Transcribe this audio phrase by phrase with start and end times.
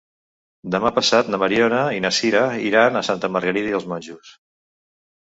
[0.75, 4.33] Demà passat na Mariona i na Sira iran a Santa Margarida i els Monjos.